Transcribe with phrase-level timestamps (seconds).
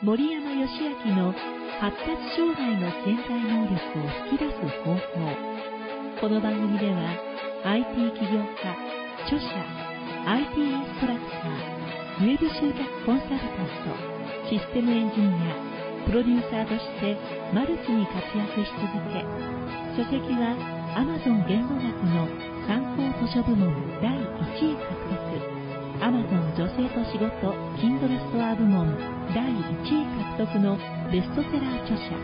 [0.00, 0.70] 森山義
[1.06, 1.34] 明の
[1.80, 5.00] 発達障害の潜在能力を引き出す方法。
[6.20, 7.18] この番組では
[7.64, 8.78] IT 起業家
[9.26, 9.48] 著者
[10.24, 17.18] IT インストラクターウェブ集客コンサルタントシステムエンジニアプロデューサーとして
[17.52, 19.26] マルチに活躍し続け
[19.98, 20.54] 書籍は
[20.94, 22.30] Amazon 言語学の
[22.70, 24.94] 参考図書部門第1位獲
[25.42, 25.57] 得。
[26.00, 27.28] Amazon 女性と仕事
[27.82, 28.86] Kindle ストア部門
[29.34, 30.06] 第1位
[30.38, 30.78] 獲得の
[31.10, 32.14] ベストセラー著者。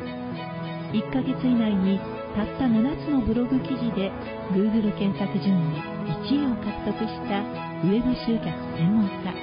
[0.95, 1.98] 1ヶ月以内に
[2.37, 4.12] たった7つのブログ記事で
[4.55, 5.83] Google 検索順位
[6.23, 7.43] 1位を獲得した
[7.83, 9.34] ウェブ集客専門家。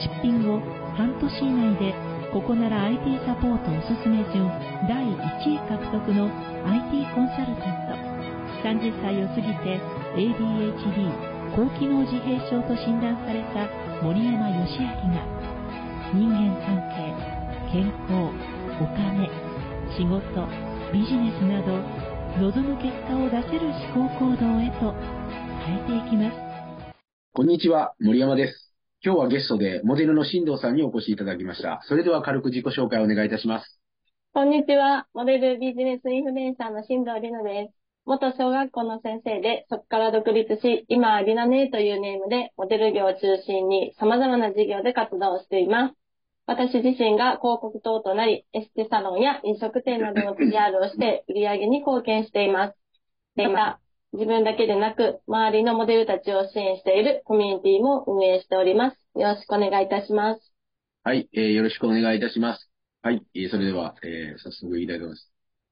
[0.00, 0.60] 出品後
[0.96, 1.94] 半年以内で
[2.32, 4.48] ここなら IT サポートおすすめ順
[4.88, 6.30] 第1位獲得の
[6.64, 8.10] IT コンサルタント。
[8.64, 9.80] 30歳を過ぎて
[10.16, 13.68] ADHD 高機能自閉症と診断された
[14.02, 15.20] 森山義明が
[16.14, 17.12] 人間関係
[17.70, 18.32] 健康
[18.80, 19.28] お金
[19.92, 20.48] 仕事
[20.90, 21.76] ビジネスなど
[22.40, 24.94] 望む結果を出せる思考行動へと
[25.66, 26.36] 変えていきます
[27.34, 28.72] こんにちは、森山です。
[29.04, 31.82] 今日はゲストでモデルの新藤さんにお越しいただきました。
[31.88, 33.78] それでは軽く自己紹介をお願いいたします。
[34.32, 35.08] こんにちは。
[35.12, 37.80] モデルビジネスインフルエンサーの新藤里奈です。
[38.04, 45.94] 元小学校の先生で、そこから独立し、今はリナネーというネームで、モデル業を中心に様々な事業で活動しています。
[46.46, 52.76] 私自身が広告等となり、エステサロンや飲食店などの PR をして、売り上げに貢献しています。
[53.36, 53.80] また、
[54.12, 58.96] 自分だけでなく、周りのモデルたちを支援しているコミュニティも運営しております。
[59.14, 60.52] よろしくお願いいたします。
[61.02, 62.70] はい、えーよろしくお願いいたします。
[63.02, 65.30] はい、えそれでは、えー早速言いたいと思います。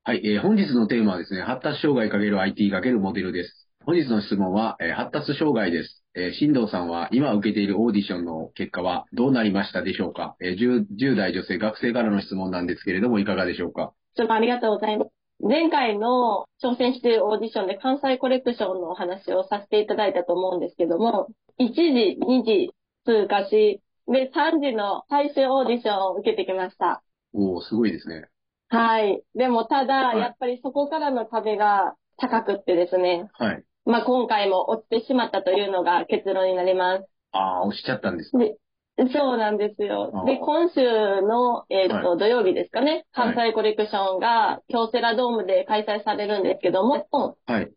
[0.08, 3.68] はい、えー本日のテーマはですね、発達障害 ×IT× モデルです。
[3.84, 6.02] 本日の質問は、えー発達障害です。
[6.14, 13.92] えー新藤さんは今受けているオーディションの結果はどうなりましたでしょうか、えー 10, 10代女性学生からの質問なんですけれども、いかがでしょうか？
[14.16, 15.10] ちょっとありがとうございます。
[15.46, 21.28] 前回の挑戦しているオーディションで関西コレクションのお話をさせていただいたと思うんですけども、
[21.60, 22.70] 1時、2時
[23.04, 27.02] 通過し、で、3時の最終オーディションを受けてきました。
[27.34, 28.24] おー、すごいですね。
[28.68, 29.22] はい。
[29.34, 33.64] でもただ、はいやっぱりそこからの壁が高くってですね、はい。
[33.84, 37.04] まあ今回も落ちてしまったというのが結論になります。
[37.32, 38.38] あー、押しちゃったんですか？
[38.38, 38.56] で、
[39.12, 40.22] そうなんですよあ。
[40.24, 40.82] ーで、今週
[41.22, 47.06] の、えっ、と、は土曜日ですかね、はい関西コレクションが京セラドームで開催されるんですけども、
[47.46, 47.70] はい。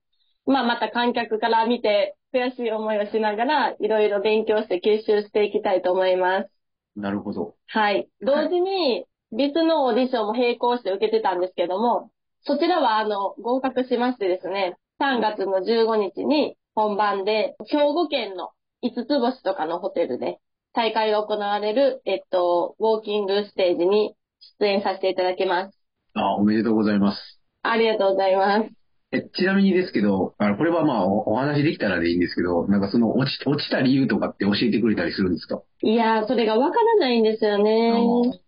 [0.46, 6.50] まあまた観客から見て悔しい思いをしながら、いろいろ勉強して吸収していきたいと思います。
[6.96, 7.56] なるほど。
[7.68, 8.09] はい。
[8.22, 12.12] 同時に、別のオーディションも並行して受けてたんですけども、
[12.44, 20.40] そちらはあの、合格しましてですね、3月の15日に本番で、兵庫県の5つ星とかのホテルで
[20.74, 24.16] 大会が行われる、えっと、ウォーキングステージに
[24.59, 25.78] 出演させていただきます。
[26.13, 27.42] あー、おめでとうございます。
[27.63, 28.81] ありがとうございます。
[29.14, 35.62] え、ちなみにですけど、あの、これはまあお、お話できたらでいいんですけど、なんかその落ち、落ちた理由とかって教えてくれたりするんですか？
[35.82, 37.92] いやー、それがわからないんですよね。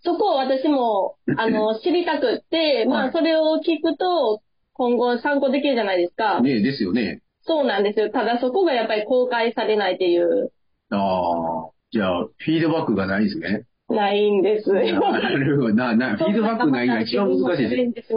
[0.03, 4.41] そこを私も、 あの、知りたくって、まあ、はいそれを聞くと、
[4.73, 6.39] 今後参考できるじゃないですか。
[6.39, 7.21] ねえ、ですよね。
[7.41, 8.09] そうなんですよ。
[8.09, 10.51] ただそこがやっぱり公開されないっていう、
[10.91, 13.65] ああ、じゃあ、フィードバックがないですね。
[13.89, 14.75] ないんですよ。
[15.11, 15.73] なるほど。
[15.73, 18.01] な、な、 フィードバックないのが一番難しいで。
[18.01, 18.13] す。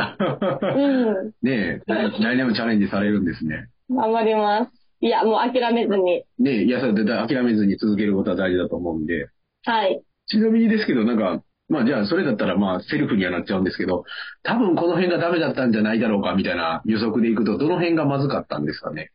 [0.00, 1.32] うん。
[1.42, 3.68] ねえ、来年もチャレンジされるんですね。
[3.90, 4.72] 頑張ります。
[5.00, 6.24] いや、もう諦めずに。
[6.38, 9.28] ねえ、いや、それで諦めずに続けることは大事だと思うんで。
[9.64, 10.02] はい。
[10.26, 14.04] ちなみにですけど、なんか、まあじゃあ、それだったらまあ、セルフにはなっちゃうんですけど、
[14.42, 19.10] 多分この辺がダメだったんじゃないだろうか、みたいな予測でいくと、どの辺がまずかったんですかね？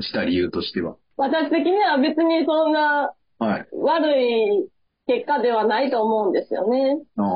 [0.00, 0.96] した理由としては。
[1.16, 3.66] 私的には別にそんなはい。
[3.72, 4.68] 悪い
[5.06, 6.98] 結果ではないと思うんですよね。
[7.16, 7.26] ああ。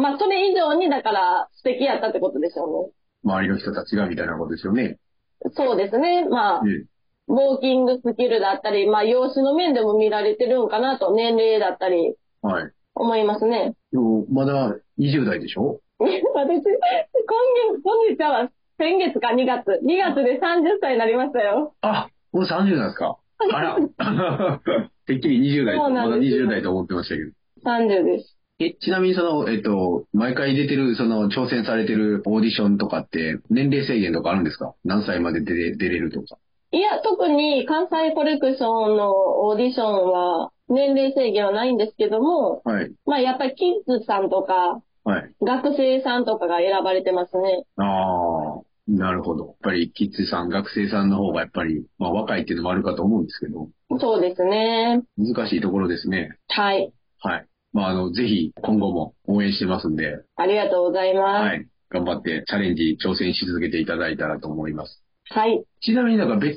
[0.00, 2.90] まあ、それ以上に、だから素敵やったってことでしょ
[3.24, 4.98] 周りの人たちがみたいなことですよね。
[5.44, 5.54] うね。
[5.54, 6.28] そうですね。
[6.28, 6.84] まあ、ね
[7.30, 12.72] ウォーキングスキルだったり、まあ、容姿の面でも見られてるんかなと、年齢だったり、はい。
[12.94, 13.74] 思いますね。
[13.92, 15.80] でも、まだ20代でしょ？
[15.98, 19.80] 私、今月、本日は先月か2月。
[19.84, 21.74] 2月で30歳になりましたよ。
[21.82, 23.18] あ、もう30なんですか？
[23.52, 23.76] あら。
[25.06, 27.30] てっきり20代まだなんですよ20代と思ってましたけど。
[27.64, 28.37] 30です。
[28.60, 34.74] え、ちなみにその、えっと、毎回出てる、その、挑戦されてるオーディションとかって、年齢制限とかあるんですか？
[34.84, 36.38] 何歳まで出れ出れるとか。
[36.72, 39.12] いや、特に関西コレクションの
[39.46, 42.92] オーディションは年齢制限はないんですけども、はい。
[43.06, 45.30] まあやっぱりキッズさんとかはい。
[45.40, 47.64] 学生さんとかが選ばれてますね。
[47.76, 49.46] ああ、なるほど。
[49.46, 53.70] やっぱり、キッズさん、学生さんの方がやっぱり、まあ若いっていうのもあるかと思うんですけど、
[54.00, 55.00] そうですね。
[55.16, 56.36] 難しいところですね。
[56.48, 56.92] はい。
[57.20, 57.46] はい。
[57.78, 61.46] まあ、あの、ぜひ今後も応援してますんで、ありがとうございます。
[61.46, 61.66] はい。
[61.90, 65.02] 頑張ってチャレンジ、挑戦し続けていただいたらと思います。
[65.30, 65.62] はい。
[65.82, 66.56] ちなみになんか別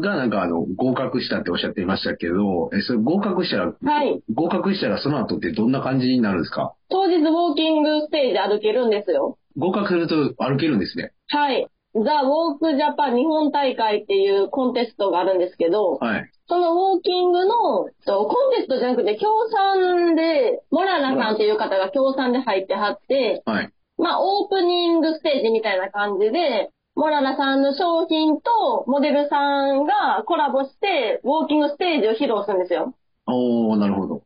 [0.00, 4.20] がなんかあの、合格したっておっしゃっていましたけど、え、それ合格したら、はい。
[4.34, 6.74] 合格したらその後ってどんな感じになるんですか？
[6.88, 9.38] 当日ウォーキングステージ歩けるんですよ。
[9.56, 11.12] 合格すると歩けるんですね。
[11.28, 11.66] はい。
[11.94, 16.30] ザ・ウォーク・ジャパン日本大会っていうコンテストがあるんですけど、はい。
[16.50, 23.72] そのウォーキングの、とコンテストじゃなくて、協賛で、モララさんっていう方が協賛で入ってはって、はい。
[23.96, 29.38] まあ、オープニングステージみたいな感じで、モララさんの商品とモデルさ
[29.72, 32.94] んがコラボして、ウォーキングステージを披露するんですよ。
[33.28, 34.22] おー、なるほど。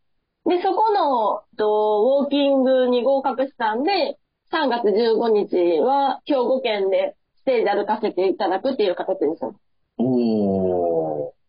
[0.46, 4.18] で、そこの、とウォーキングに合格したんで、
[4.50, 9.44] 3月15日は兵庫県でステージ歩かせていただくっていう形です。
[9.98, 10.94] おー、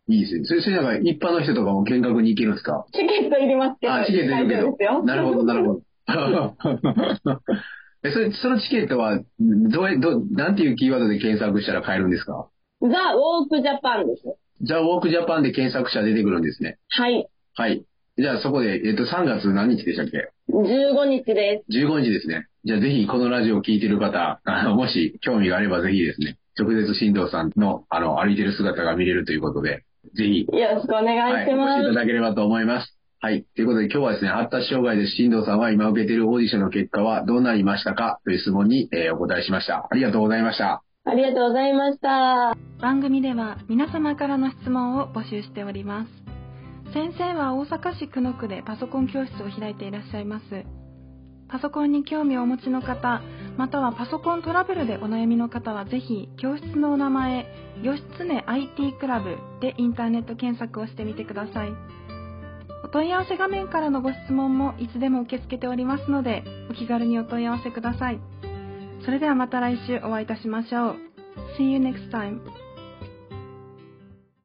[0.08, 0.46] いいですね。
[0.46, 2.86] それ、それなんか一般の人とかも見学に行けるんですか？
[2.94, 3.94] チケットいりますけど。
[3.94, 5.04] あ、チケットいるけど。
[5.04, 5.82] なるほど、なるほど。
[8.04, 12.48] え、それ、そのチケットは、どうや、どう、なんていうキーワードで検索したら買えるんですか？
[12.82, 14.22] ザ・ウォーク・ジャパンです。
[14.62, 16.78] じゃあ、ウォークジャパンで検索したら出てくるんですね。
[16.90, 17.28] はい。
[17.56, 17.84] はい。
[18.18, 21.78] じゃあ、そこで、えっと、3月何日でしたっけ？15日です。
[21.78, 22.48] 15日ですね。
[22.64, 31.80] じゃあぜひこのラジオを聞いてる方、あの、もし興味があればぜひですね、直接新藤さんの、あの、歩いてる姿が見れるということで、ぜひ、よろしくお願はいします。
[31.82, 32.98] 越しいただければと思います。
[33.22, 33.46] はい。
[33.56, 38.20] ということで今日はですね、発達障害で新藤さんは今受けているオーディションの結果はどうなりましたか？
[38.24, 39.88] という質問に、えーお答えしました。
[39.90, 40.84] ありがとうございました。
[41.08, 42.56] ありがとうございました。
[42.82, 50.46] 番組では皆様からの質問を募集しております先生は大阪市久野区でパソコン教室を開いていらっしゃいます
[51.48, 53.22] パソコンに興味をお持ちの方
[53.58, 57.46] またはパソコントラブルでお悩みの方はぜひ教室のお名前
[57.82, 61.70] 義経 IT クラブでインターネット検索をしてみてください。
[62.84, 68.20] お問い合わせ画面からのご質問もいつでも受け付けておりますのでお気軽にお問い合わせください。
[69.04, 70.96] それではまた来週お会いいたしましょう。
[71.58, 72.40] See you next time.